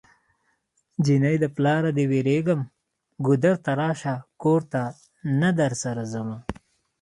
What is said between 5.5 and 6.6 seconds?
درسره ځمه